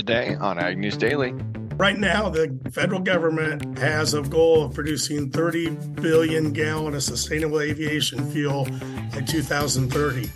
[0.00, 1.32] Today on Ag News Daily.
[1.76, 7.60] Right now, the federal government has a goal of producing 30 billion gallon of sustainable
[7.60, 8.64] aviation fuel
[9.12, 10.30] by 2030.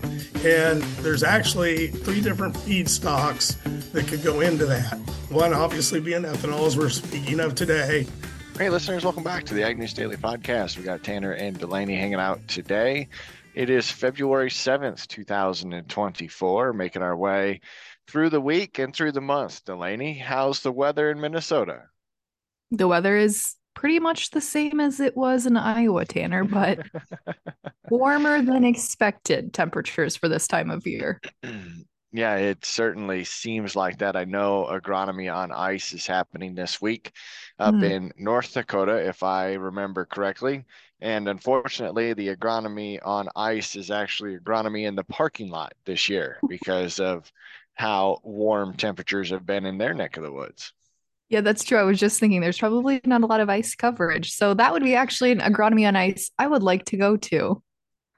[0.47, 3.57] And there's actually three different feedstocks
[3.93, 4.99] that could go into that.
[5.31, 8.07] One obviously being ethanol, as we're speaking of today.
[8.59, 10.77] Hey, listeners, welcome back to the Ag News Daily podcast.
[10.77, 13.09] We got Tanner and Delaney hanging out today.
[13.55, 17.61] It is February 7th, 2024, making our way
[18.09, 19.65] through the week and through the month.
[19.65, 21.85] Delaney, how's the weather in Minnesota?
[22.71, 26.81] The weather is pretty much the same as it was in Iowa, Tanner, but
[27.91, 31.21] warmer than expected temperatures for this time of year.
[32.17, 34.15] Yeah, it certainly seems like that.
[34.15, 37.11] I know agronomy on ice is happening this week
[37.59, 37.91] up mm.
[37.91, 40.65] in North Dakota, if I remember correctly.
[41.01, 46.39] And unfortunately, the agronomy on ice is actually agronomy in the parking lot this year
[46.49, 47.33] because of
[47.75, 50.73] how warm temperatures have been in their neck of the woods.
[51.29, 51.79] Yeah, that's true.
[51.79, 54.33] I was just thinking there's probably not a lot of ice coverage.
[54.33, 57.63] So that would be actually an agronomy on ice I would like to go to.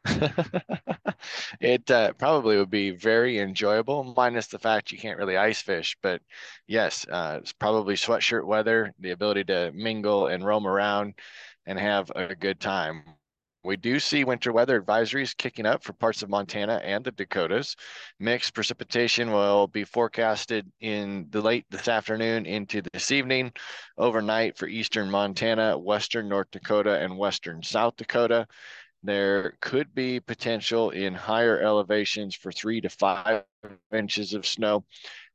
[1.61, 5.97] it uh, probably would be very enjoyable, minus the fact you can't really ice fish.
[6.03, 6.21] But
[6.67, 11.15] yes, uh, it's probably sweatshirt weather, the ability to mingle and roam around
[11.65, 13.03] and have a good time.
[13.67, 17.75] We do see winter weather advisories kicking up for parts of Montana and the Dakotas.
[18.21, 23.53] Mixed precipitation will be forecasted in the late this afternoon into this evening,
[23.99, 28.47] overnight for eastern Montana, western North Dakota, and western South Dakota.
[29.03, 33.43] There could be potential in higher elevations for three to five
[33.93, 34.85] inches of snow.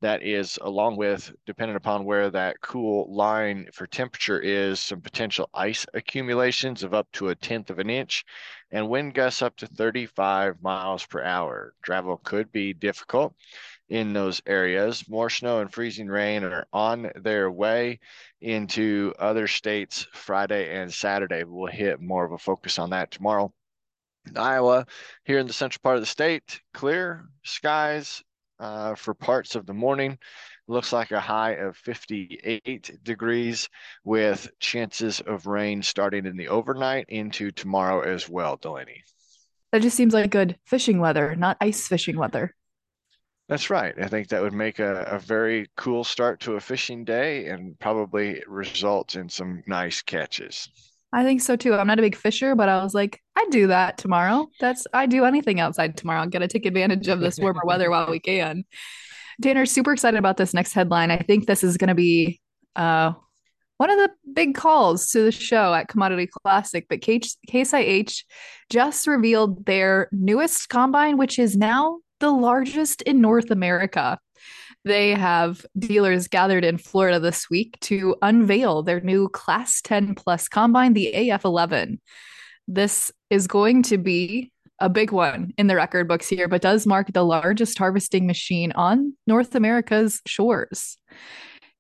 [0.02, 5.48] That is, along with, depending upon where that cool line for temperature is, some potential
[5.54, 8.26] ice accumulations of up to a tenth of an inch
[8.72, 11.76] and wind gusts up to 35 miles per hour.
[11.84, 13.36] Travel could be difficult
[13.90, 15.08] in those areas.
[15.08, 18.00] More snow and freezing rain are on their way
[18.40, 21.44] into other states Friday and Saturday.
[21.44, 23.54] We'll hit more of a focus on that tomorrow.
[24.36, 24.88] Iowa,
[25.26, 28.24] here in the central part of the state, clear skies
[28.62, 30.18] uh, for parts of the morning.
[30.68, 33.68] Looks like a high of 58 degrees
[34.06, 39.04] with chances of rain starting in the overnight into tomorrow as well, Delaney.
[39.72, 42.56] That just seems like good fishing weather, not ice fishing weather.
[43.50, 43.94] That's right.
[44.02, 47.78] I think that would make a, a very cool start to a fishing day and
[47.80, 50.70] probably result in some nice catches.
[51.14, 51.74] I think so too.
[51.74, 54.48] I'm not a big fisher, but I was like, I'd do that tomorrow.
[54.60, 56.22] That's I do anything outside tomorrow.
[56.22, 58.64] I'm gonna take advantage of this warmer weather while we can.
[59.42, 61.12] Tanner, super excited about this next headline.
[61.12, 62.40] I think this is gonna be
[62.76, 63.14] uh
[63.78, 68.24] one of the big calls to the show at Commodity Classic, but Case IH
[68.70, 74.20] just revealed their newest combine, which is now the largest in North America.
[74.84, 80.48] They have dealers gathered in Florida this week to unveil their new Class 10 Plus
[80.48, 82.00] combine, the AF11.
[82.68, 86.88] This is going to be a big one in the record books here, but does
[86.88, 90.98] mark the largest harvesting machine on North America's shores.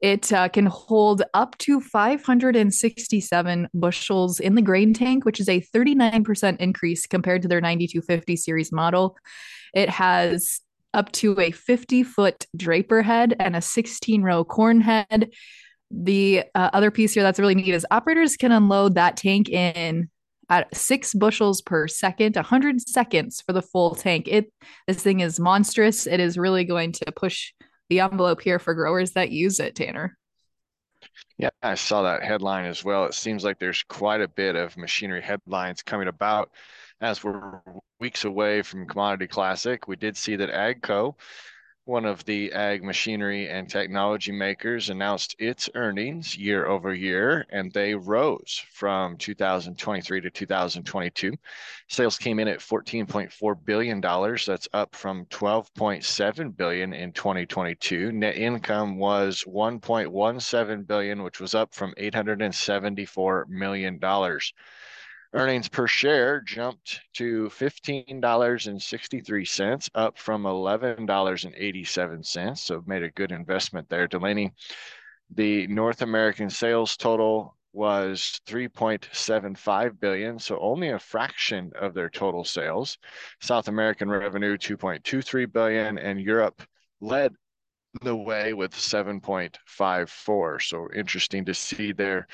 [0.01, 5.61] It uh, can hold up to 567 bushels in the grain tank, which is a
[5.61, 9.16] 39% increase compared to their 9250 series model.
[9.73, 10.59] It has
[10.94, 15.31] up to a 50 foot draper head and a 16 row corn head.
[15.90, 20.09] The uh, other piece here that's really neat is operators can unload that tank in
[20.50, 24.28] at six bushels per second, 100 seconds for the full tank.
[24.28, 24.52] It
[24.88, 26.07] this thing is monstrous.
[26.07, 27.53] It is really going to push
[27.90, 30.18] the envelope here for growers that use it, Tanner.
[31.38, 33.06] Yeah, I saw that headline as well.
[33.06, 36.52] It seems like there's quite a bit of machinery headlines coming about
[37.00, 37.62] as we're
[38.01, 39.88] weeks away from Commodity Classic.
[39.88, 41.13] We did see that AGCO,
[41.85, 47.72] one of the ag machinery and technology makers, announced its earnings year over year, and
[47.72, 51.34] they rose from 2023 to 2022.
[51.90, 54.47] Sales came in at 14.4 billion dollars.
[54.47, 58.11] That's up from 12.7 billion in 2022.
[58.11, 64.53] Net income was 1.17 billion, which was up from 874 million dollars.
[65.33, 72.57] Earnings per share jumped to $15.63, up from $11.87.
[72.57, 74.07] So made a good investment there.
[74.07, 74.51] Delaney,
[75.33, 82.43] the North American sales total was 3.75 billion so only a fraction of their total
[82.43, 82.97] sales
[83.39, 86.61] south american revenue 2.23 billion and europe
[86.99, 87.34] led
[88.01, 92.27] the way with 7.54 so interesting to see there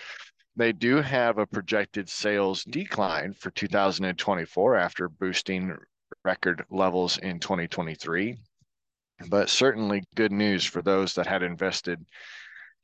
[0.57, 5.77] they do have a projected sales decline for 2024 after boosting
[6.25, 8.35] record levels in 2023.
[9.29, 12.03] but certainly good news for those that had invested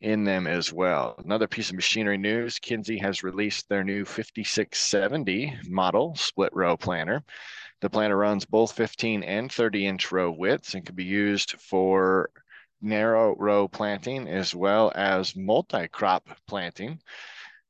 [0.02, 1.16] in them as well.
[1.24, 7.24] Another piece of machinery news Kinze has released their new 5670 model split row planter.
[7.82, 12.30] The planter runs both 15 and 30 inch row widths and can be used for
[12.82, 17.00] narrow row planting as well as multi crop planting.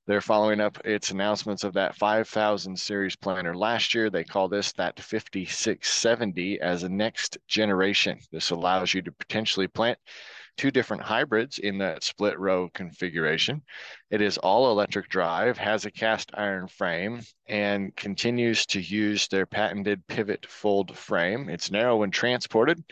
[0.06, 4.10] They're following up its announcements of that 5000 series planter last year.
[4.10, 8.20] They call this that 5670 as a next generation.
[8.30, 9.98] This allows you to potentially plant
[10.58, 13.62] two different hybrids in that split row configuration.
[14.12, 19.46] It is all electric drive, has a cast iron frame, and continues to use their
[19.46, 21.50] patented pivot fold frame.
[21.50, 22.84] It's narrow when transported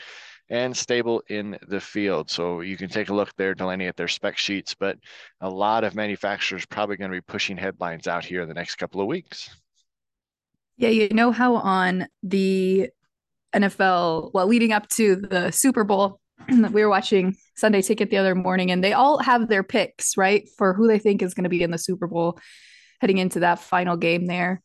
[0.52, 2.30] and stable in the field.
[2.30, 4.98] So you can take a look there, Delaney, at their spec sheets, but
[5.40, 8.76] a lot of manufacturers probably going to be pushing headlines out here in the next
[8.76, 9.50] couple of weeks.
[10.76, 12.90] Yeah, you know how on the
[13.56, 16.20] NFL, well, leading up to the Super Bowl,
[16.50, 20.50] we were watching Sunday Ticket the other morning, and they all have their picks, right,
[20.58, 22.38] for who they think is going to be in the Super Bowl
[23.00, 24.62] heading into that final game there.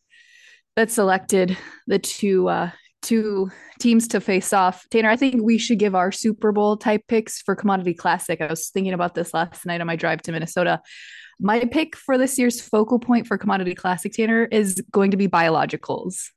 [0.74, 1.56] That selected
[1.86, 2.70] the two uh,
[3.06, 4.84] two teams to face off.
[4.90, 8.40] Tanner, I think we should give our Super Bowl type picks for Commodity Classic.
[8.40, 10.80] I was thinking about this last night on my drive to Minnesota.
[11.38, 15.28] My pick for this year's focal point for Commodity Classic, Tanner, is going to be
[15.28, 16.30] biologicals.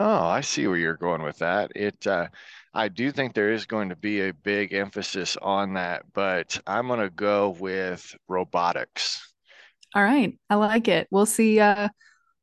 [0.00, 1.72] Oh, I see where you're going with that.
[1.76, 2.28] It uh,
[2.72, 6.88] I do think there is going to be a big emphasis on that, but I'm
[6.88, 9.32] going to go with robotics.
[9.94, 10.38] All right.
[10.50, 11.08] I like it.
[11.10, 11.88] We'll see uh,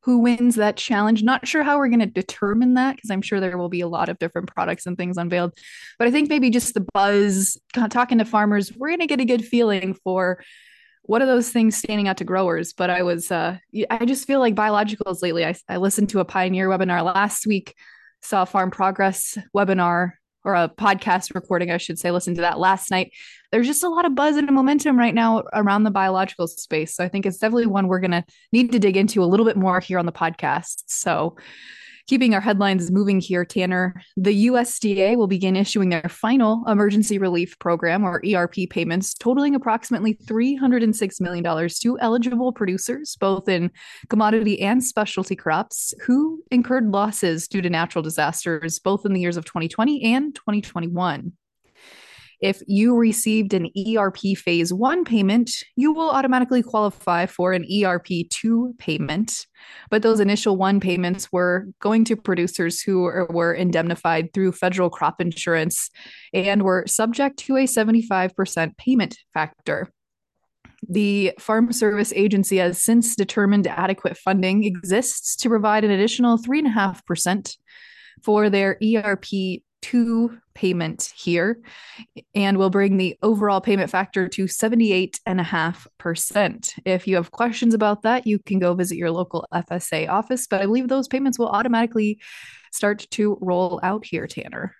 [0.04, 1.22] who wins that challenge.
[1.22, 3.88] Not sure how we're going to determine that because I'm sure there will be a
[3.88, 5.56] lot of different products and things unveiled.
[5.98, 9.24] But I think maybe just the buzz, talking to farmers, we're going to get a
[9.24, 10.44] good feeling for
[11.04, 12.74] what are those things standing out to growers.
[12.74, 13.56] But I was, uh,
[13.90, 15.44] I just feel like biologicals lately.
[15.46, 17.74] I, I listened to a Pioneer webinar last week,
[18.20, 20.12] saw a Farm Progress webinar
[20.44, 23.12] or a podcast recording, I should say, listened to that last night.
[23.50, 26.94] There's just a lot of buzz and momentum right now around the biological space.
[26.94, 29.46] So I think it's definitely one we're going to need to dig into a little
[29.46, 30.84] bit more here on the podcast.
[30.86, 31.36] So
[32.06, 37.58] Keeping our headlines moving here, Tanner, the USDA will begin issuing their final emergency relief
[37.58, 43.70] program or ERP payments, totaling approximately $306 million to eligible producers, both in
[44.10, 49.38] commodity and specialty crops, who incurred losses due to natural disasters, both in the years
[49.38, 51.32] of 2020 and 2021.
[52.44, 58.28] If you received an ERP phase one payment, you will automatically qualify for an ERP
[58.28, 59.46] two payment.
[59.88, 63.00] But those initial one payments were going to producers who
[63.30, 65.88] were indemnified through federal crop insurance
[66.34, 69.88] and were subject to a 75% payment factor.
[70.86, 77.56] The Farm Service Agency has since determined adequate funding exists to provide an additional 3.5%
[78.22, 81.58] for their ERP two payment here
[82.34, 86.72] and will bring the overall payment factor to 78.5%.
[86.86, 90.62] If you have questions about that, you can go visit your local FSA office, but
[90.62, 92.18] I believe those payments will automatically
[92.72, 94.74] start to roll out here, Tanner.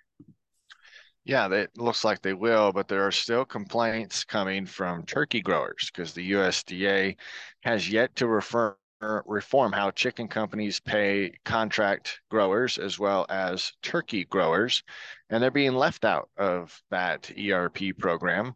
[1.23, 5.91] Yeah, it looks like they will, but there are still complaints coming from turkey growers
[5.93, 7.15] because the USDA
[7.61, 14.25] has yet to refer reform how chicken companies pay contract growers as well as turkey
[14.25, 14.83] growers,
[15.29, 18.53] and they're being left out of that ERP program.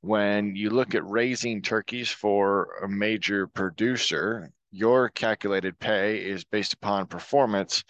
[0.00, 6.74] When you look at raising turkeys for a major producer, your calculated pay is based
[6.74, 7.82] upon performance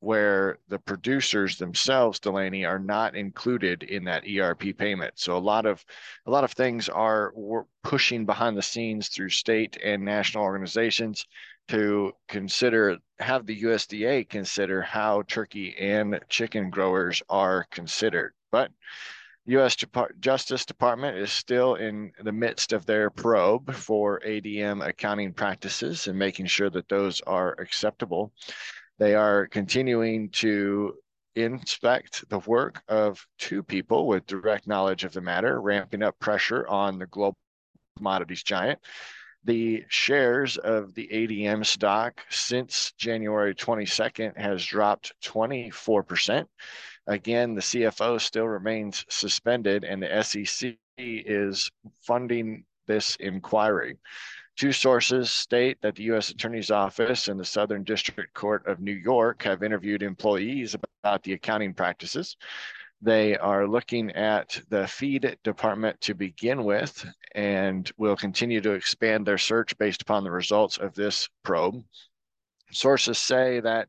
[0.00, 5.66] where the producers themselves delaney are not included in that erp payment so a lot
[5.66, 5.84] of
[6.26, 7.32] a lot of things are
[7.82, 11.26] pushing behind the scenes through state and national organizations
[11.68, 18.70] to consider have the usda consider how turkey and chicken growers are considered but
[19.46, 19.76] U.S.
[20.20, 26.18] Justice Department is still in the midst of their probe for ADM accounting practices and
[26.18, 28.32] making sure that those are acceptable.
[28.98, 30.94] They are continuing to
[31.34, 36.66] inspect the work of two people with direct knowledge of the matter, ramping up pressure
[36.68, 37.36] on the global
[37.96, 38.78] commodities giant.
[39.44, 46.46] The shares of the ADM stock since January 22nd has dropped 24%.
[47.06, 51.70] Again, the CFO still remains suspended, and the SEC is
[52.00, 53.98] funding this inquiry.
[54.56, 56.30] Two sources state that the U.S.
[56.30, 61.32] Attorney's Office and the Southern District Court of New York have interviewed employees about the
[61.32, 62.36] accounting practices.
[63.02, 69.26] They are looking at the feed department to begin with and will continue to expand
[69.26, 71.82] their search based upon the results of this probe.
[72.70, 73.88] Sources say that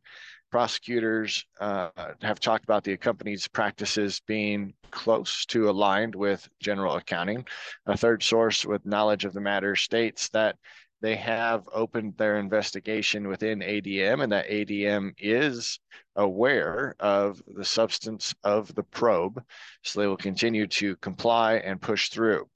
[0.52, 1.90] prosecutors uh,
[2.22, 7.46] have talked about the company's practices being close to aligned with general accounting.
[7.86, 10.58] A third source with knowledge of the matter states that
[11.02, 15.80] they have opened their investigation within ADM and that ADM is
[16.16, 19.44] aware of the substance of the probe.
[19.84, 22.48] So they will continue to comply and push through.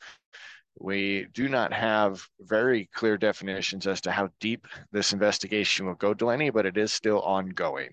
[0.80, 6.14] We do not have very clear definitions as to how deep this investigation will go,
[6.14, 7.90] Delaney, but it is still ongoing.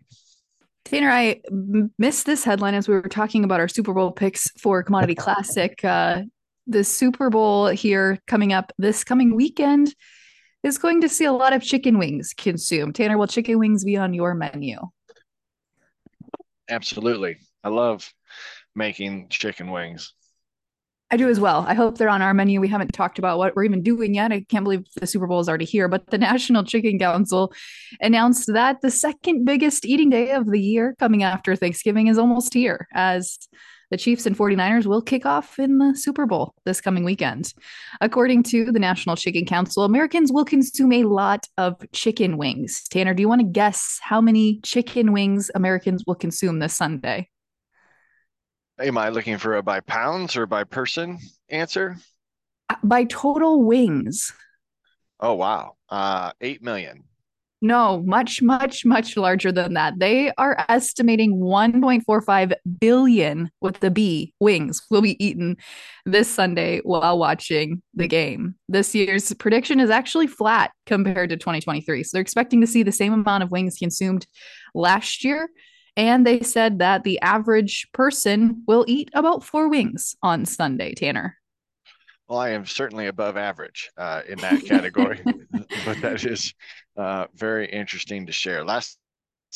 [0.85, 1.41] Tanner, I
[1.99, 5.85] missed this headline as we were talking about our Super Bowl picks for Commodity Classic.
[5.85, 6.23] Uh,
[6.69, 9.93] the Super Bowl here coming up this coming weekend
[10.63, 12.95] is going to see a lot of chicken wings consumed.
[12.95, 14.79] Tanner, will chicken wings be on your menu?
[16.69, 17.39] Absolutely.
[17.65, 18.13] I love
[18.77, 20.13] making chicken wings.
[21.11, 21.65] I do as well.
[21.69, 22.61] I hope they're on our menu.
[22.61, 24.33] We haven't talked about what we're even doing yet.
[24.33, 27.53] I can't believe the Super Bowl is already here, but the National Chicken Council
[28.01, 32.53] announced that the second biggest eating day of the year coming after Thanksgiving is almost
[32.53, 33.39] here as
[33.91, 37.55] the Chiefs and 49ers will kick off in the Super Bowl this coming weekend.
[38.01, 42.83] According to the National Chicken Council, Americans will consume a lot of chicken wings.
[42.91, 47.29] Tanner, do you want to guess how many chicken wings Americans will consume this Sunday?
[48.79, 51.19] Am I looking for a by pounds or by person
[51.49, 51.97] answer?
[52.83, 54.33] By total wings.
[55.19, 55.77] Oh wow.
[55.89, 57.05] Uh 8 million.
[57.63, 59.95] No, much, much, much larger than that.
[59.99, 65.57] They are estimating 1.45 billion with the B wings will be eaten
[66.05, 68.57] this Sunday while watching the game.
[68.69, 72.05] This year's prediction is actually flat compared to 2023.
[72.05, 74.27] So they're expecting to see the same amount of wings consumed
[74.75, 75.49] last year
[75.97, 81.39] and they said that the average person will eat about four wings on Sunday, Tanner.
[82.29, 85.21] Well, I am certainly above average uh, in that category,
[85.85, 86.55] but that is
[86.97, 88.65] uh, very interesting to share.
[88.65, 88.99] Last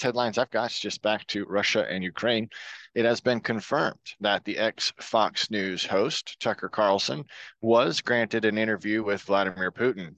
[0.00, 2.48] headlines I've got is just back to Russia and Ukraine.
[2.94, 7.24] It has been confirmed that the ex Fox News host, Tucker Carlson,
[7.60, 10.14] was granted an interview with Vladimir Putin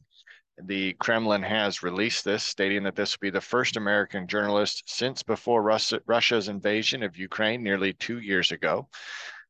[0.67, 5.23] the Kremlin has released this, stating that this will be the first American journalist since
[5.23, 8.89] before Russia, Russia's invasion of Ukraine nearly two years ago.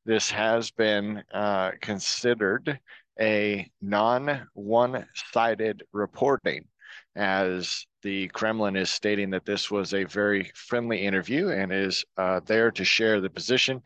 [0.04, 2.80] This has been uh, considered
[3.20, 6.66] a non one sided reporting,
[7.14, 12.40] as the Kremlin is stating that this was a very friendly interview and is uh,
[12.46, 13.82] there to share the position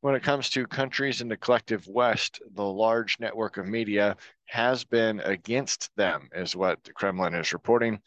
[0.00, 4.16] when it comes to countries in the collective West, the large network of media
[4.46, 8.00] has been against them, is what the Kremlin is reporting,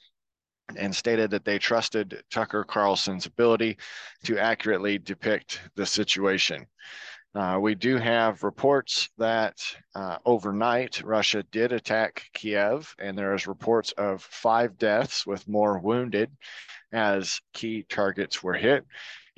[0.75, 3.77] and stated that they trusted Tucker Carlson's ability
[4.23, 6.65] to accurately depict the situation.
[7.35, 9.55] Uh, we do have reports that
[9.93, 15.77] uh, overnight Russia did attack Kiev, and there is reports of five deaths with more
[15.79, 16.31] wounded
[16.91, 18.83] as key targets were hit.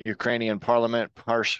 [0.04, 1.12] Ukrainian parliament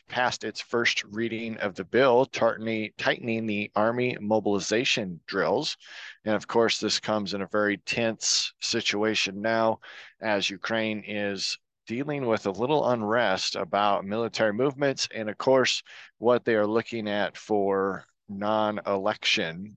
[0.09, 5.77] passed its first reading of the bill, tightening the army mobilization drills.
[6.25, 9.79] And of course, this comes in a very tense situation now
[10.21, 11.57] as Ukraine is
[11.87, 15.83] dealing with a little unrest about military movements and, of course,
[16.19, 19.77] what they are looking at for non election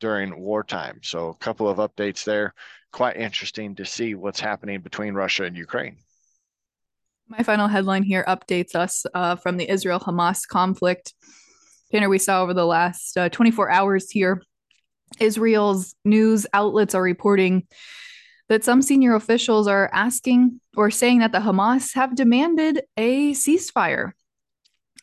[0.00, 1.00] during wartime.
[1.02, 2.54] So, a couple of updates there.
[2.90, 5.98] Quite interesting to see what's happening between Russia and Ukraine.
[7.30, 11.12] My final headline here updates us uh, from the Israel Hamas conflict.
[11.92, 14.42] Tanner, we saw over the last uh, 24 hours here,
[15.20, 17.66] Israel's news outlets are reporting
[18.48, 24.12] that some senior officials are asking or saying that the Hamas have demanded a ceasefire.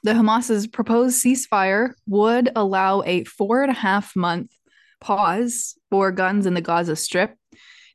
[0.02, 4.52] The Hamas's proposed ceasefire would allow a four and a half month
[5.00, 7.36] pause for guns in the Gaza Strip,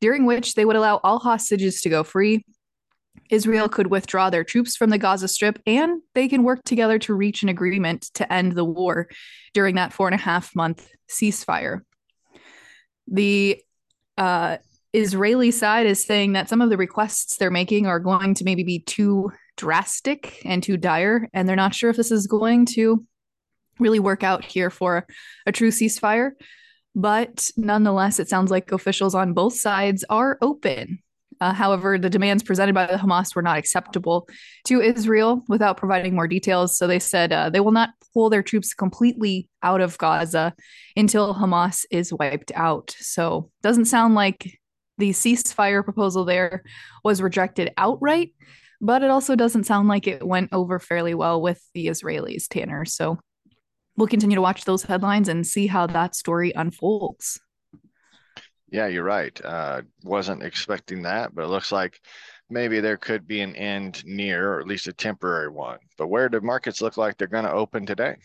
[0.00, 2.44] during which they would allow all hostages to go free
[3.30, 7.14] Israel could withdraw their troops from the Gaza Strip and they can work together to
[7.14, 9.08] reach an agreement to end the war
[9.54, 11.80] during that four and a half month ceasefire.
[13.06, 13.60] The
[14.18, 14.58] uh,
[14.92, 18.64] Israeli side is saying that some of the requests they're making are going to maybe
[18.64, 23.04] be too drastic and too dire, and they're not sure if this is going to
[23.78, 25.06] really work out here for
[25.46, 26.32] a true ceasefire.
[26.94, 30.98] But nonetheless, it sounds like officials on both sides are open
[31.40, 34.28] uh, however, the demands presented by the Hamas were not acceptable
[34.66, 36.76] to Israel without providing more details.
[36.76, 40.54] So they said uh, they will not pull their troops completely out of Gaza
[40.96, 42.94] until Hamas is wiped out.
[42.98, 44.58] So doesn't sound like
[44.98, 46.62] the ceasefire proposal there
[47.04, 48.34] was rejected outright,
[48.80, 52.84] but it also doesn't sound like it went over fairly well with the Israelis, Tanner.
[52.84, 53.18] So
[53.96, 57.40] we'll continue to watch those headlines and see how that story unfolds.
[58.70, 59.38] Yeah, you're right.
[59.44, 62.00] Uh, wasn't expecting that, but it looks like
[62.48, 65.78] maybe there could be an end near, or at least a temporary one.
[65.98, 68.16] But where do markets look like they're going to open today?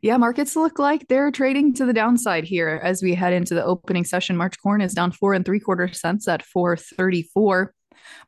[0.00, 3.64] Yeah, markets look like they're trading to the downside here as we head into the
[3.64, 4.36] opening session.
[4.36, 7.74] March corn is down four and three quarter cents at 434.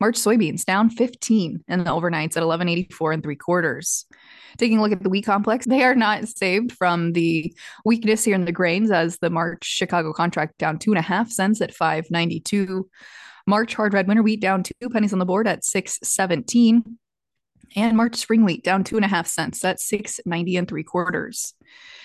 [0.00, 4.06] March soybeans down 15 in the overnights at 1184 and three quarters.
[4.58, 7.54] Taking a look at the wheat complex, they are not saved from the
[7.84, 11.30] weakness here in the grains as the March Chicago contract down two and a half
[11.30, 12.88] cents at 592.
[13.46, 16.98] March hard red winter wheat down two pennies on the board at 617.
[17.76, 21.54] And March spring wheat down two and a half cents at 690 and three quarters.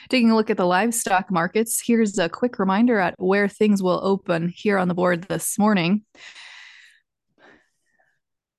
[0.09, 3.99] Taking a look at the livestock markets, here's a quick reminder at where things will
[4.03, 6.03] open here on the board this morning.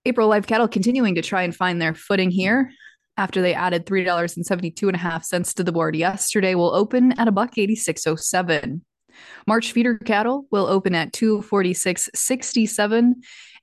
[0.07, 2.71] April live cattle continuing to try and find their footing here
[3.19, 8.83] after they added $3.72.5 to the board yesterday will open at a buck 8607.
[9.47, 13.13] March feeder cattle will open at 246.67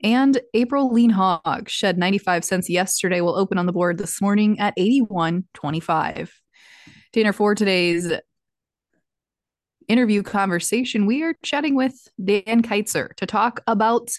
[0.03, 4.59] and April lean hog shed 95 cents yesterday will open on the board this morning
[4.59, 6.29] at 81.25.
[7.13, 8.13] Tanner for today's
[9.87, 14.11] interview conversation, we are chatting with Dan Keitzer to talk about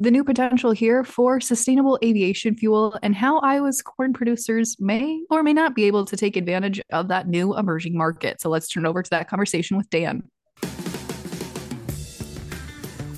[0.00, 5.42] the new potential here for sustainable aviation fuel and how Iowa's corn producers may or
[5.42, 8.40] may not be able to take advantage of that new emerging market.
[8.40, 10.22] So let's turn over to that conversation with Dan.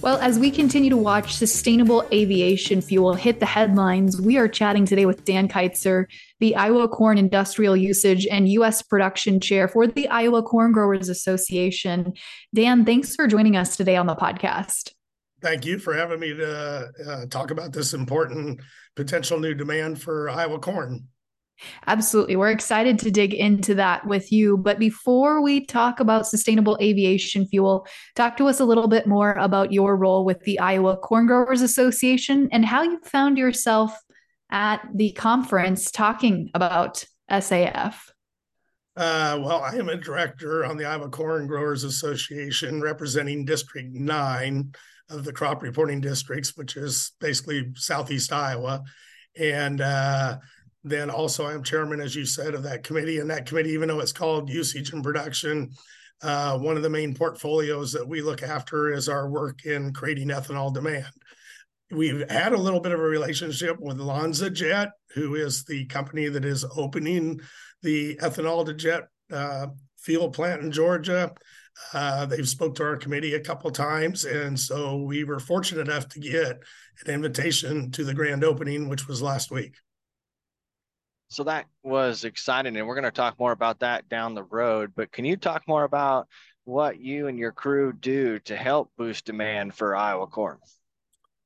[0.00, 4.84] Well, as we continue to watch sustainable aviation fuel hit the headlines, we are chatting
[4.84, 6.06] today with Dan Keitzer,
[6.40, 8.82] the Iowa Corn Industrial Usage and U.S.
[8.82, 12.14] Production Chair for the Iowa Corn Growers Association.
[12.52, 14.90] Dan, thanks for joining us today on the podcast.
[15.42, 18.60] Thank you for having me to uh, talk about this important
[18.94, 21.08] potential new demand for Iowa corn.
[21.86, 22.36] Absolutely.
[22.36, 24.56] We're excited to dig into that with you.
[24.56, 29.32] But before we talk about sustainable aviation fuel, talk to us a little bit more
[29.32, 33.96] about your role with the Iowa Corn Growers Association and how you found yourself
[34.50, 37.94] at the conference talking about SAF.
[38.94, 44.72] Uh, well, I am a director on the Iowa Corn Growers Association representing District 9
[45.10, 48.82] of the crop reporting districts, which is basically Southeast Iowa.
[49.38, 50.38] And uh,
[50.84, 53.18] then also, I'm chairman, as you said, of that committee.
[53.18, 55.70] And that committee, even though it's called usage and production,
[56.22, 60.28] uh, one of the main portfolios that we look after is our work in creating
[60.28, 61.12] ethanol demand.
[61.90, 66.44] We've had a little bit of a relationship with LanzaJet, who is the company that
[66.44, 67.40] is opening
[67.82, 69.66] the ethanol to jet uh,
[69.98, 71.32] fuel plant in Georgia.
[71.92, 76.08] Uh, they've spoke to our committee a couple times, and so we were fortunate enough
[76.08, 76.62] to get
[77.04, 79.74] an invitation to the grand opening, which was last week.
[81.28, 84.92] So that was exciting, and we're going to talk more about that down the road.
[84.94, 86.28] But can you talk more about
[86.64, 90.58] what you and your crew do to help boost demand for Iowa corn?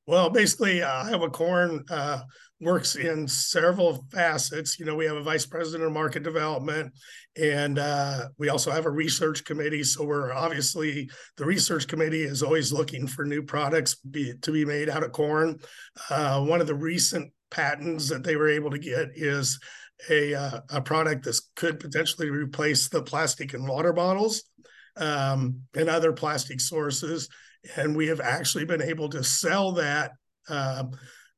[0.07, 2.21] Well, basically, uh, Iowa Corn uh,
[2.61, 4.79] works in several facets.
[4.79, 6.93] You know, we have a vice president of market development,
[7.35, 9.83] and uh, we also have a research committee.
[9.83, 14.63] So we're obviously the research committee is always looking for new products be, to be
[14.63, 15.59] made out of corn.
[16.09, 19.59] Uh, one of the recent patents that they were able to get is
[20.09, 24.43] a uh, a product that could potentially replace the plastic and water bottles
[24.97, 27.29] um, and other plastic sources.
[27.75, 30.11] And we have actually been able to sell that
[30.49, 30.83] uh,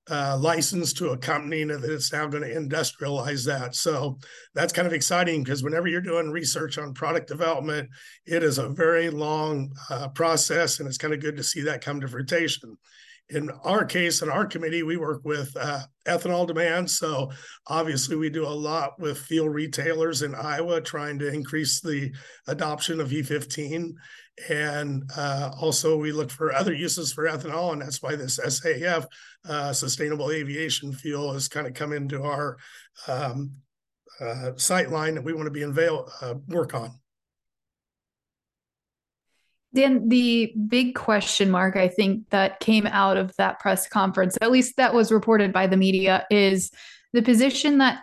[0.10, 3.76] uh, license to a company that is now going to industrialize that.
[3.76, 4.18] So
[4.56, 7.90] that's kind of exciting because whenever you're doing research on product development,
[8.26, 11.84] it is a very long uh, process, and it's kind of good to see that
[11.84, 12.78] come to fruition
[13.30, 16.90] in our case, in our committee, we work with uh, ethanol demand.
[16.90, 17.32] So
[17.68, 22.12] obviously, we do a lot with fuel retailers in Iowa trying to increase the
[22.48, 23.94] adoption of E15.
[24.50, 29.06] And uh, also, we look for other uses for ethanol, and that's why this SAF,
[29.48, 32.58] uh, sustainable aviation fuel, has kind of come into our
[33.08, 33.52] um,
[34.20, 36.92] uh, sight line that we want to be unveil uh, work on.
[39.74, 44.52] Dan, the big question mark I think that came out of that press conference, at
[44.52, 46.72] least that was reported by the media, is
[47.14, 48.00] the position that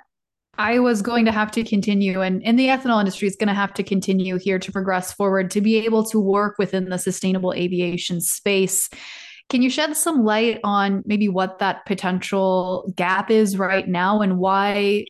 [0.58, 3.74] Iowa's going to have to continue and, and the ethanol industry is going to have
[3.74, 8.20] to continue here to progress forward to be able to work within the sustainable aviation
[8.20, 8.88] space.
[9.48, 14.38] Can you shed some light on maybe what that potential gap is right now and
[14.38, 15.04] why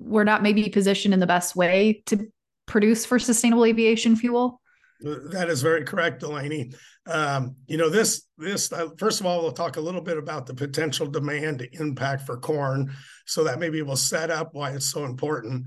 [0.00, 2.26] we're not maybe positioned in the best way to
[2.66, 4.60] produce for sustainable aviation fuel?
[5.00, 6.72] That is very correct, Delaney.
[7.06, 10.46] Um, you know, this this uh, first of all, we'll talk a little bit about
[10.46, 12.92] the potential demand impact for corn,
[13.24, 15.66] so that maybe we'll set up why it's so important.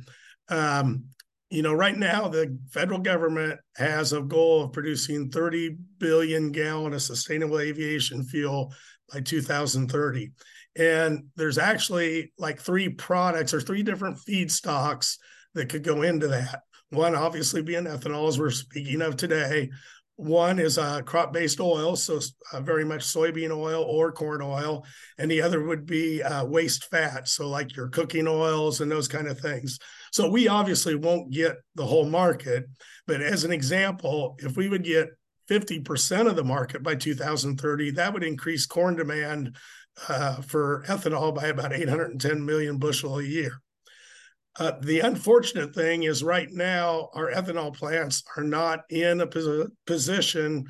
[0.50, 1.06] Um,
[1.50, 6.94] you know, right now the federal government has a goal of producing 30 billion gallon
[6.94, 8.74] of sustainable aviation fuel
[9.12, 10.32] by 2030.
[10.78, 15.18] And there's actually like three products or three different feedstocks
[15.54, 16.62] that could go into that.
[16.92, 19.70] One, obviously, being ethanol, as we're speaking of today.
[20.18, 22.20] One is a crop based oil, so
[22.52, 24.86] uh, very much soybean oil or corn oil.
[25.18, 29.08] And the other would be uh, waste fat, so like your cooking oils and those
[29.08, 29.80] kind of things.
[30.12, 32.66] So we obviously won't get the whole market.
[33.08, 35.08] But as an example, if we would get
[35.50, 39.56] 50% of the market by 2030, that would increase corn demand
[40.10, 43.62] uh, for ethanol by about 810 million bushel a year.
[44.60, 49.70] Uh, the unfortunate thing is, right now, our ethanol plants are not in a pos-
[49.88, 50.66] position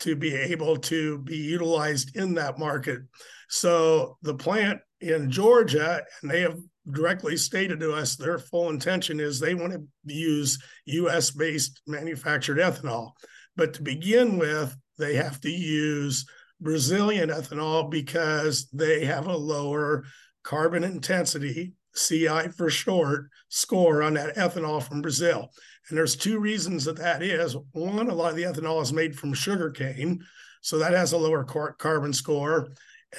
[0.00, 3.00] to be able to be utilized in that market.
[3.48, 6.58] So the plant in Georgia, and they have
[6.90, 12.58] directly stated to us their full intention is they want to use US based manufactured
[12.58, 13.10] ethanol.
[13.56, 16.24] But to begin with, they have to use
[16.60, 20.04] Brazilian ethanol because they have a lower
[20.42, 25.50] carbon intensity CI for short, score on that ethanol from Brazil.
[25.88, 27.56] And there's two reasons that that is.
[27.72, 30.24] One, a lot of the ethanol is made from sugar cane,
[30.60, 32.68] so that has a lower car- carbon score.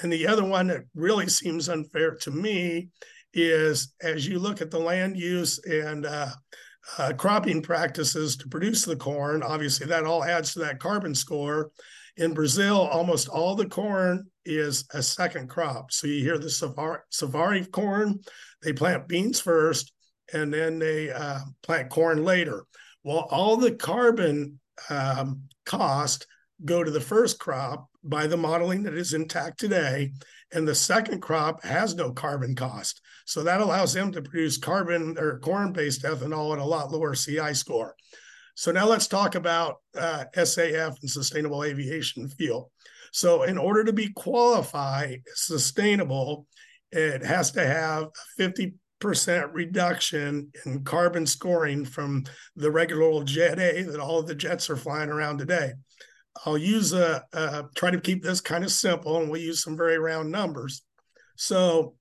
[0.02, 2.88] And the other one that really seems unfair to me
[3.34, 6.28] is as you look at the land use and uh,
[6.98, 11.70] uh, cropping practices to produce the corn, obviously that all adds to that carbon score.
[12.18, 15.92] In Brazil, almost all the corn is a second crop.
[15.92, 18.18] So you hear the Savari, Savari corn,
[18.60, 19.92] they plant beans first
[20.32, 22.64] and then they uh, plant corn later.
[23.04, 24.58] Well, all the carbon
[24.90, 26.26] um, cost
[26.64, 30.12] go to the first crop by the modeling that is intact today.
[30.52, 33.00] And the second crop has no carbon cost.
[33.26, 37.14] So that allows them to produce carbon or corn based ethanol at a lot lower
[37.14, 37.94] CI score.
[38.58, 42.72] So now let's talk about uh, SAF and sustainable aviation fuel.
[43.12, 46.44] So in order to be qualified sustainable,
[46.90, 48.08] it has to have
[48.40, 48.42] a
[49.00, 52.24] 50% reduction in carbon scoring from
[52.56, 55.74] the regular old Jet A that all of the jets are flying around today.
[56.44, 59.76] I'll use a, a try to keep this kind of simple and we'll use some
[59.76, 60.82] very round numbers.
[61.36, 61.94] So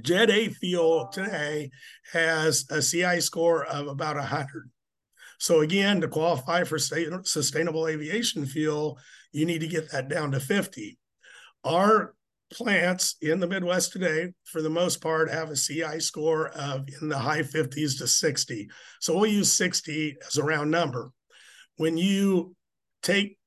[0.00, 1.72] Jet A fuel today
[2.14, 4.70] has a CI score of about 100.
[5.38, 8.98] So again, to qualify for sustainable aviation fuel,
[9.32, 10.98] you need to get that down to 50.
[11.64, 12.14] Our
[12.52, 17.08] plants in the Midwest today, for the most part, have a CI score of in
[17.08, 18.68] the high 50s to 60.
[19.00, 21.10] So we'll use 60 as a round number.
[21.76, 22.54] When you
[23.02, 23.38] take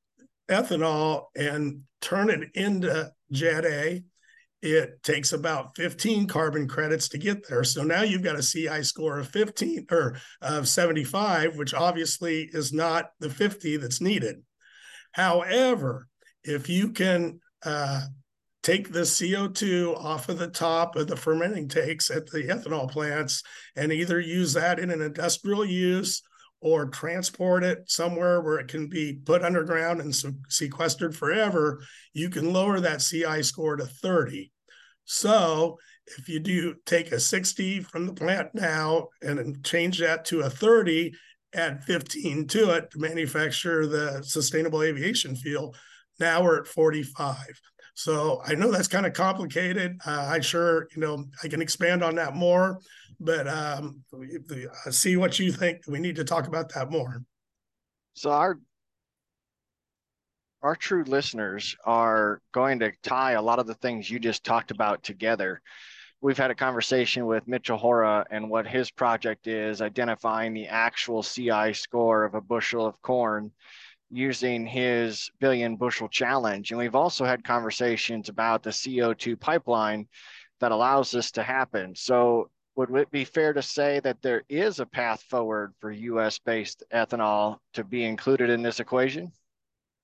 [0.49, 4.03] ethanol and turn it into Jet A,
[4.61, 7.63] it takes about 15 carbon credits to get there.
[7.63, 12.73] So now you've got a CI score of 15 or of 75, which obviously is
[12.73, 14.37] not the 50 that's needed.
[15.11, 16.07] However,
[16.43, 18.01] if you can uh,
[18.63, 23.43] take the CO2 off of the top of the fermenting tanks at the ethanol plants
[23.75, 26.21] and either use that in an industrial use
[26.61, 30.15] or transport it somewhere where it can be put underground and
[30.49, 31.81] sequestered forever,
[32.13, 34.51] you can lower that CI score to 30.
[35.05, 35.77] So
[36.17, 40.49] if you do take a 60 from the plant now and change that to a
[40.49, 41.13] 30,
[41.53, 45.75] add 15 to it to manufacture the sustainable aviation fuel,
[46.19, 47.35] now we're at 45.
[47.97, 49.99] So I know that's kind of complicated.
[50.05, 52.79] Uh, I sure, you know, I can expand on that more
[53.19, 54.03] but um,
[54.91, 55.81] see what you think.
[55.87, 57.23] We need to talk about that more.
[58.13, 58.59] So our
[60.63, 64.71] our true listeners are going to tie a lot of the things you just talked
[64.71, 65.61] about together.
[66.19, 71.21] We've had a conversation with Mitchell Hora and what his project is, identifying the actual
[71.21, 73.51] CI score of a bushel of corn
[74.09, 76.71] using his billion bushel challenge.
[76.71, 80.07] And we've also had conversations about the CO2 pipeline
[80.59, 81.95] that allows this to happen.
[81.95, 86.39] So would it be fair to say that there is a path forward for US
[86.39, 89.31] based ethanol to be included in this equation?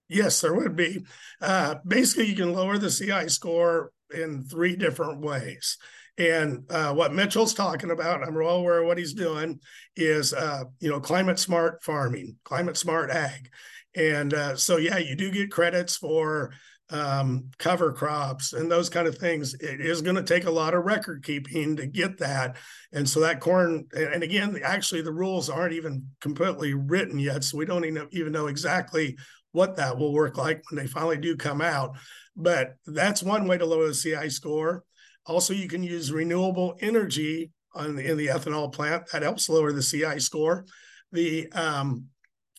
[0.09, 1.05] Yes, there would be.
[1.41, 5.77] Uh, basically, you can lower the CI score in three different ways.
[6.17, 9.60] And uh, what Mitchell's talking about, I'm well aware of what he's doing,
[9.95, 13.49] is uh, you know climate smart farming, climate smart ag,
[13.95, 16.54] and uh, so yeah, you do get credits for
[16.89, 19.56] um, cover crops and those kind of things.
[19.56, 22.58] It is going to take a lot of record keeping to get that.
[22.91, 27.43] And so that corn, and again, actually the rules aren't even completely written yet.
[27.43, 29.17] So we don't even know, even know exactly
[29.54, 31.97] what that will work like when they finally do come out.
[32.36, 34.84] But that's one way to lower the CI score.
[35.25, 39.09] Also, you can use renewable energy on the, in the ethanol plant.
[39.12, 40.65] That helps lower the CI score.
[41.12, 42.07] The um,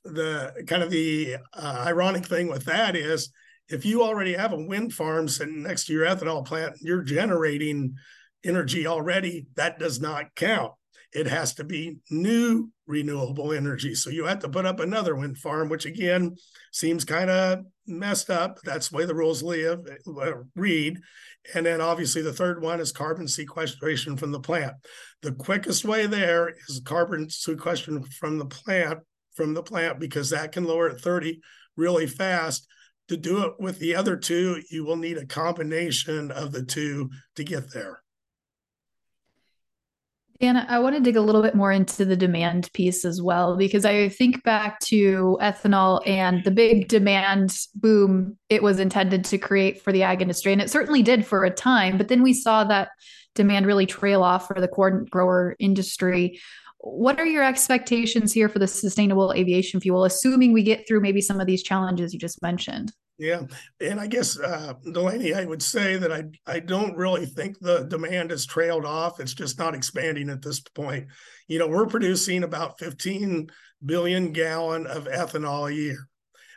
[0.04, 3.30] the kind of the uh, ironic thing with that is
[3.68, 7.94] if you already have a wind farm sitting next to your ethanol plant, you're generating
[8.44, 10.72] energy already, that does not count.
[11.14, 13.94] It has to be new renewable energy.
[13.94, 16.34] So you have to put up another wind farm, which again
[16.72, 18.58] seems kind of messed up.
[18.64, 20.98] That's the way the rules live, uh, read.
[21.54, 24.74] And then obviously the third one is carbon sequestration from the plant.
[25.22, 28.98] The quickest way there is carbon sequestration from the plant
[29.34, 31.40] from the plant because that can lower it 30
[31.76, 32.66] really fast.
[33.08, 37.10] To do it with the other two, you will need a combination of the two
[37.36, 38.03] to get there.
[40.40, 43.56] Dan, I want to dig a little bit more into the demand piece as well,
[43.56, 49.38] because I think back to ethanol and the big demand boom it was intended to
[49.38, 50.52] create for the ag industry.
[50.52, 52.88] And it certainly did for a time, but then we saw that
[53.36, 56.40] demand really trail off for the corn grower industry.
[56.78, 61.20] What are your expectations here for the sustainable aviation fuel, assuming we get through maybe
[61.20, 62.92] some of these challenges you just mentioned?
[63.16, 63.42] Yeah,
[63.80, 67.84] and I guess uh, Delaney, I would say that I I don't really think the
[67.84, 69.20] demand has trailed off.
[69.20, 71.06] It's just not expanding at this point.
[71.46, 73.48] You know, we're producing about 15
[73.84, 76.08] billion gallon of ethanol a year.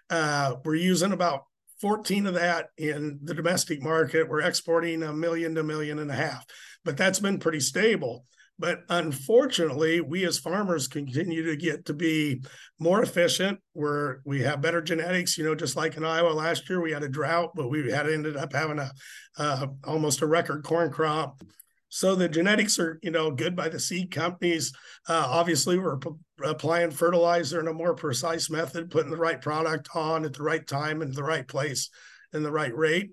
[0.10, 1.44] Uh, we're using about
[1.80, 4.28] 14 of that in the domestic market.
[4.28, 6.44] We're exporting a million to million and a half,
[6.84, 8.26] but that's been pretty stable.
[8.60, 12.42] But unfortunately, we as farmers continue to get to be
[12.80, 13.60] more efficient.
[13.74, 15.38] Where we have better genetics.
[15.38, 18.10] You know, just like in Iowa last year, we had a drought, but we had
[18.10, 18.92] ended up having a
[19.38, 21.42] uh, almost a record corn crop.
[21.90, 24.74] So the genetics are, you know, good by the seed companies.
[25.08, 26.10] Uh, obviously, we're p-
[26.44, 30.66] applying fertilizer in a more precise method, putting the right product on at the right
[30.68, 31.90] time and the right place
[32.34, 33.12] and the right rate,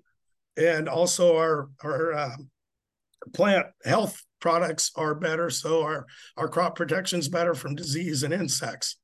[0.57, 2.35] and also our our uh,
[3.33, 6.05] plant health products are better, so our
[6.37, 8.97] our crop protection is better from disease and insects.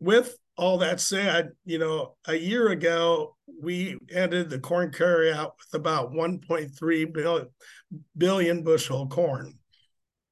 [0.00, 5.80] With all that said, you know, a year ago we ended the corn carryout with
[5.80, 7.48] about 1.3 billion,
[8.16, 9.58] billion bushel corn.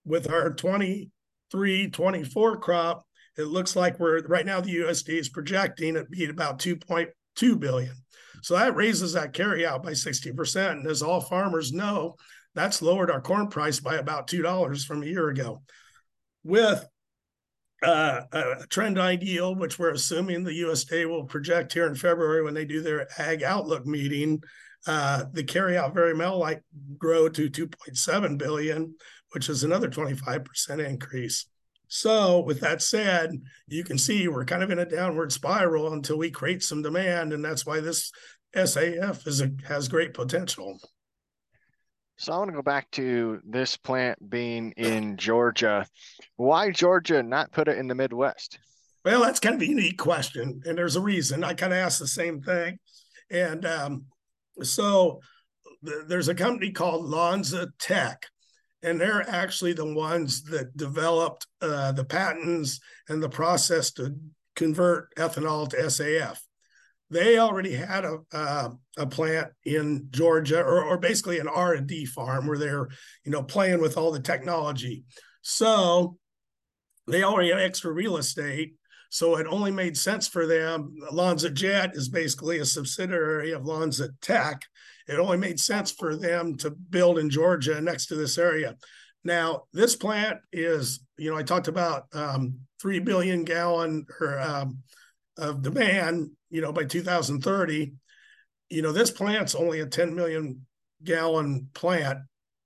[0.05, 3.07] With our 23 24 crop,
[3.37, 7.95] it looks like we're right now the USDA is projecting it be about 2.2 billion.
[8.43, 10.71] So that raises that carryout by 60%.
[10.73, 12.17] And as all farmers know,
[12.55, 15.63] that's lowered our corn price by about $2 from a year ago.
[16.45, 16.87] With
[17.83, 22.55] uh, a trend ideal, which we're assuming the USDA will project here in February when
[22.55, 24.43] they do their Ag Outlook meeting,
[24.87, 26.61] uh, the carryout very might
[26.99, 28.95] grow to 2.7 billion,
[29.31, 31.47] which is another 25% increase.
[31.89, 33.31] So, with that said,
[33.69, 37.33] you can see we're kind of in a downward spiral until we create some demand,
[37.33, 38.11] and that's why this
[38.57, 40.79] SAF is a, has great potential.
[42.23, 45.85] So I want to go back to this plant being in Georgia.
[46.37, 48.61] Why Georgia not put it in the Midwest?
[49.05, 51.43] Well, that's kind of a unique question, and there's a reason.
[51.43, 52.79] I kind of asked the same thing,
[53.29, 54.05] and um,
[54.63, 55.19] so
[55.85, 58.25] th- there's a company called Lonza Tech,
[58.85, 64.15] and they're actually the ones that developed uh, the patents and the process to
[64.55, 66.39] convert ethanol to SAF
[67.13, 71.87] they already had a uh, a plant in Georgia, or or basically an R and
[71.87, 72.89] D farm where they're
[73.25, 75.05] you know playing with all the technology.
[75.43, 76.17] So
[77.07, 78.75] they already had extra real estate,
[79.11, 80.95] so it only made sense for them.
[81.13, 84.63] LanzaJet is basically a subsidiary of Lonza Tech.
[85.07, 88.77] It only made sense for them to build in Georgia next to this area.
[89.25, 94.79] Now, this plant is, you know, I talked about um, three billion gallon or um,
[95.37, 97.93] of demand, you know, by 2030,
[98.71, 100.67] you know, this plant's only a 10 million
[101.05, 102.19] gallon plant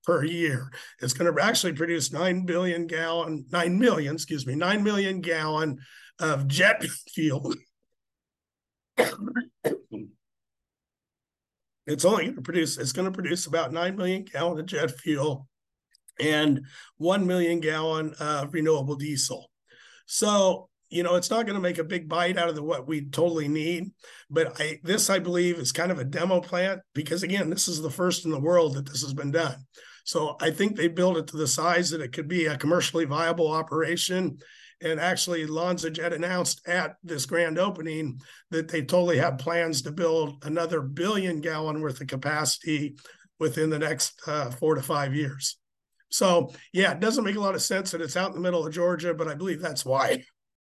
[0.04, 0.70] per year.
[1.00, 5.78] It's going to actually produce 9 billion gallon, 9 million, excuse me, 9 million gallon
[6.20, 6.82] of jet
[7.14, 7.54] fuel.
[11.86, 14.90] it's only going to produce, it's going to produce about 9 million gallon of jet
[14.92, 15.46] fuel
[16.20, 16.62] and
[16.98, 19.50] 1 million gallon of renewable diesel.
[20.06, 22.86] So you know, it's not going to make a big bite out of the, what
[22.86, 23.90] we totally need.
[24.30, 27.82] But I, this, I believe, is kind of a demo plant because, again, this is
[27.82, 29.56] the first in the world that this has been done.
[30.04, 33.04] So I think they built it to the size that it could be a commercially
[33.04, 34.38] viable operation.
[34.80, 38.20] And actually, LanzaJet announced at this grand opening
[38.50, 42.96] that they totally have plans to build another billion gallon worth of capacity
[43.40, 45.56] within the next uh, four to five years.
[46.10, 48.64] So, yeah, it doesn't make a lot of sense that it's out in the middle
[48.64, 50.22] of Georgia, but I believe that's why.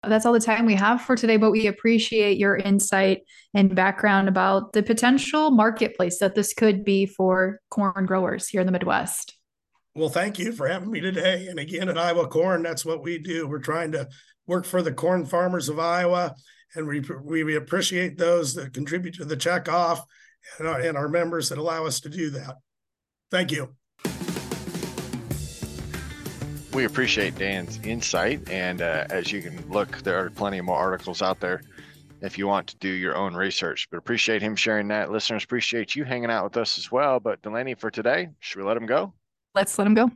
[0.08, 3.22] That's all the time we have for today, but we appreciate your insight
[3.54, 8.66] and background about the potential marketplace that this could be for corn growers here in
[8.66, 9.36] the Midwest.
[9.94, 11.46] Well, thank you for having me today.
[11.48, 13.46] And again, at Iowa Corn, that's what we do.
[13.46, 14.08] We're trying to
[14.46, 16.34] work for the corn farmers of Iowa,
[16.74, 20.00] and we, we appreciate those that contribute to the checkoff.
[20.58, 22.56] and our members that allow us to do that.
[23.30, 23.74] Thank you.
[26.74, 28.50] We appreciate Dan's insight.
[28.50, 31.62] And uh, as you can look, there are plenty of more articles out there
[32.20, 33.86] if you want to do your own research.
[33.92, 35.12] But appreciate him sharing that.
[35.12, 37.20] Listeners, appreciate you hanging out with us as well.
[37.20, 39.12] But Delaney, for today, should we let him go?
[39.54, 40.10] Let's let him go.